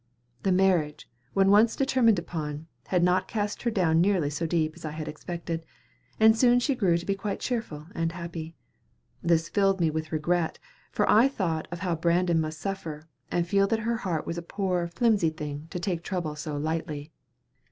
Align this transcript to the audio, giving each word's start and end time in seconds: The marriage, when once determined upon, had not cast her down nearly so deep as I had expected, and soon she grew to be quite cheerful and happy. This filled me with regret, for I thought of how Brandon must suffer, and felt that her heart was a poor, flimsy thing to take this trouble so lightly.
The 0.41 0.51
marriage, 0.51 1.07
when 1.35 1.51
once 1.51 1.75
determined 1.75 2.17
upon, 2.17 2.65
had 2.87 3.03
not 3.03 3.27
cast 3.27 3.61
her 3.61 3.69
down 3.69 4.01
nearly 4.01 4.31
so 4.31 4.47
deep 4.47 4.73
as 4.75 4.83
I 4.83 4.89
had 4.89 5.07
expected, 5.07 5.63
and 6.19 6.35
soon 6.35 6.59
she 6.59 6.73
grew 6.73 6.97
to 6.97 7.05
be 7.05 7.13
quite 7.13 7.39
cheerful 7.39 7.85
and 7.93 8.11
happy. 8.13 8.55
This 9.21 9.47
filled 9.47 9.79
me 9.79 9.91
with 9.91 10.11
regret, 10.11 10.57
for 10.91 11.07
I 11.07 11.27
thought 11.27 11.67
of 11.71 11.81
how 11.81 11.95
Brandon 11.95 12.41
must 12.41 12.57
suffer, 12.59 13.09
and 13.29 13.47
felt 13.47 13.69
that 13.69 13.81
her 13.81 13.97
heart 13.97 14.25
was 14.25 14.39
a 14.39 14.41
poor, 14.41 14.87
flimsy 14.87 15.29
thing 15.29 15.67
to 15.69 15.77
take 15.79 15.99
this 16.01 16.09
trouble 16.09 16.35
so 16.35 16.57
lightly. 16.57 17.11